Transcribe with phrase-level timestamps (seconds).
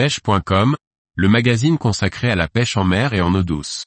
[0.00, 0.76] pêche.com,
[1.14, 3.84] le magazine consacré à la pêche en mer et en eau douce.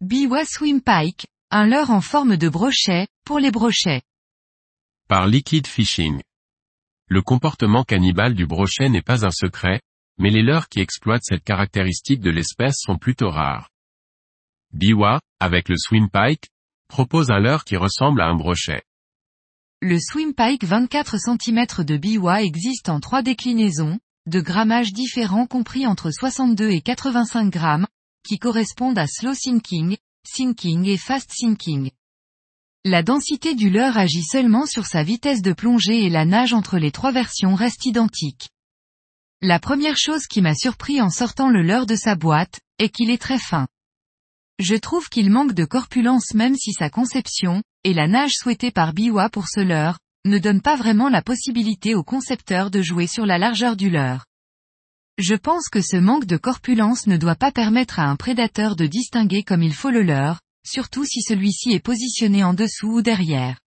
[0.00, 4.02] Biwa Swim Pike, un leurre en forme de brochet, pour les brochets.
[5.06, 6.20] Par Liquid Fishing.
[7.06, 9.80] Le comportement cannibale du brochet n'est pas un secret,
[10.20, 13.70] mais les leurres qui exploitent cette caractéristique de l'espèce sont plutôt rares.
[14.74, 16.50] Biwa, avec le Swim Pike,
[16.88, 18.82] propose un leurre qui ressemble à un brochet.
[19.80, 25.86] Le Swim Pike 24 cm de Biwa existe en trois déclinaisons, de grammages différents compris
[25.86, 27.86] entre 62 et 85 grammes,
[28.22, 29.96] qui correspondent à slow sinking,
[30.28, 31.90] sinking et fast sinking.
[32.84, 36.76] La densité du leurre agit seulement sur sa vitesse de plongée et la nage entre
[36.76, 38.50] les trois versions reste identique.
[39.42, 43.08] La première chose qui m'a surpris en sortant le leurre de sa boîte, est qu'il
[43.08, 43.66] est très fin.
[44.58, 48.92] Je trouve qu'il manque de corpulence même si sa conception, et la nage souhaitée par
[48.92, 53.24] Biwa pour ce leurre, ne donne pas vraiment la possibilité au concepteur de jouer sur
[53.24, 54.26] la largeur du leurre.
[55.16, 58.86] Je pense que ce manque de corpulence ne doit pas permettre à un prédateur de
[58.86, 63.58] distinguer comme il faut le leurre, surtout si celui-ci est positionné en dessous ou derrière.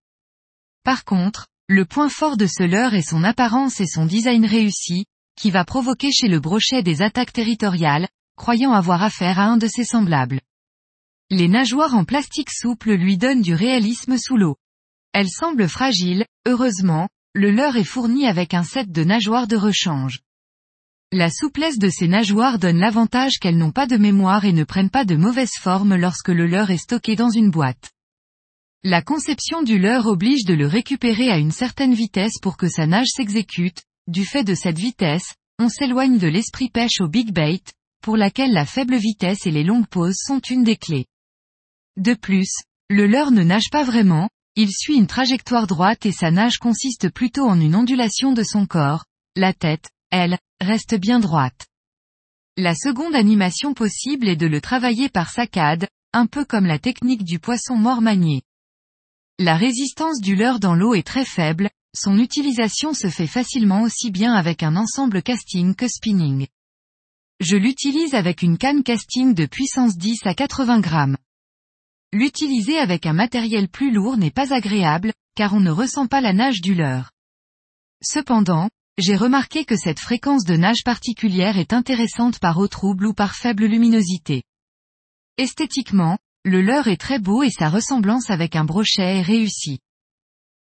[0.84, 5.06] Par contre, le point fort de ce leurre est son apparence et son design réussi,
[5.36, 9.68] qui va provoquer chez le brochet des attaques territoriales, croyant avoir affaire à un de
[9.68, 10.42] ses semblables.
[11.30, 14.58] Les nageoires en plastique souple lui donnent du réalisme sous l'eau.
[15.14, 20.20] Elles semblent fragiles, heureusement, le leurre est fourni avec un set de nageoires de rechange.
[21.12, 24.90] La souplesse de ces nageoires donne l'avantage qu'elles n'ont pas de mémoire et ne prennent
[24.90, 27.92] pas de mauvaise forme lorsque le leurre est stocké dans une boîte.
[28.84, 32.86] La conception du leurre oblige de le récupérer à une certaine vitesse pour que sa
[32.86, 37.62] nage s'exécute, du fait de cette vitesse, on s'éloigne de l'esprit pêche au big bait,
[38.02, 41.06] pour laquelle la faible vitesse et les longues pauses sont une des clés.
[41.96, 42.52] De plus,
[42.90, 47.10] le leurre ne nage pas vraiment, il suit une trajectoire droite et sa nage consiste
[47.10, 49.06] plutôt en une ondulation de son corps,
[49.36, 51.68] la tête, elle, reste bien droite.
[52.58, 57.24] La seconde animation possible est de le travailler par saccade, un peu comme la technique
[57.24, 58.44] du poisson mort manié.
[59.40, 64.12] La résistance du leurre dans l'eau est très faible, son utilisation se fait facilement aussi
[64.12, 66.48] bien avec un ensemble casting que spinning.
[67.40, 71.18] Je l'utilise avec une canne casting de puissance 10 à 80 grammes.
[72.12, 76.34] L'utiliser avec un matériel plus lourd n'est pas agréable, car on ne ressent pas la
[76.34, 77.12] nage du leurre.
[78.04, 83.14] Cependant, j'ai remarqué que cette fréquence de nage particulière est intéressante par eau trouble ou
[83.14, 84.44] par faible luminosité.
[85.38, 89.80] Esthétiquement, le leurre est très beau et sa ressemblance avec un brochet est réussie.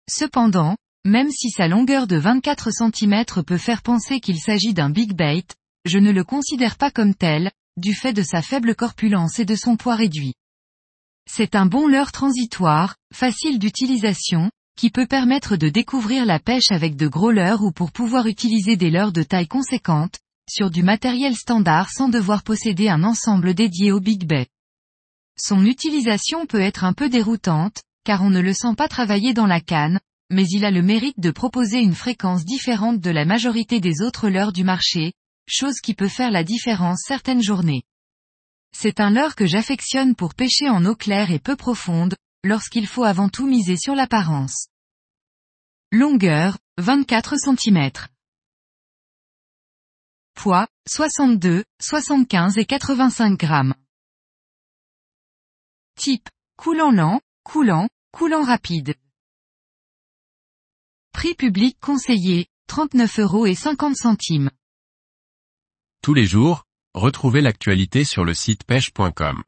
[0.10, 5.14] Cependant, même si sa longueur de 24 cm peut faire penser qu'il s'agit d'un big
[5.14, 5.46] bait,
[5.86, 9.56] je ne le considère pas comme tel, du fait de sa faible corpulence et de
[9.56, 10.36] son poids réduit.
[11.30, 16.96] C'est un bon leurre transitoire, facile d'utilisation, qui peut permettre de découvrir la pêche avec
[16.96, 20.20] de gros leurres ou pour pouvoir utiliser des leurres de taille conséquente,
[20.50, 24.48] sur du matériel standard sans devoir posséder un ensemble dédié au Big Bay.
[25.38, 29.48] Son utilisation peut être un peu déroutante, car on ne le sent pas travailler dans
[29.48, 30.00] la canne,
[30.32, 34.30] mais il a le mérite de proposer une fréquence différente de la majorité des autres
[34.30, 35.14] leurres du marché,
[35.48, 37.84] chose qui peut faire la différence certaines journées.
[38.74, 42.16] C'est un leurre que j'affectionne pour pêcher en eau claire et peu profonde,
[42.46, 44.68] lorsqu'il faut avant tout miser sur l'apparence.
[45.92, 47.92] Longueur, 24 cm.
[50.34, 53.76] Poids, 62, 75 et 85 grammes.
[55.96, 58.96] Type, coulant lent, coulant, coulant rapide.
[61.22, 64.50] Prix public conseillé, 39 euros et 50 centimes.
[66.02, 66.64] Tous les jours,
[66.96, 69.44] retrouvez l'actualité sur le site pêche.com.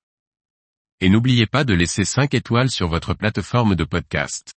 [1.02, 4.54] Et n'oubliez pas de laisser 5 étoiles sur votre plateforme de podcast.